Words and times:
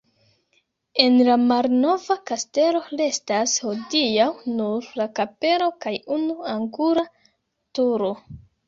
El 1.03 1.19
la 1.27 1.35
malnova 1.51 2.17
kastelo 2.31 2.81
restas 3.03 3.55
hodiaŭ 3.67 4.27
nur 4.57 4.91
la 5.03 5.09
kapelo 5.21 5.73
kaj 5.87 5.97
unu 6.19 6.43
angula 6.57 7.11
turo. 7.79 8.15